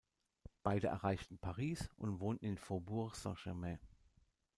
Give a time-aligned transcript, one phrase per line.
[0.63, 3.77] Beide erreichten Paris und wohnten in Faubourg Saint-Germain.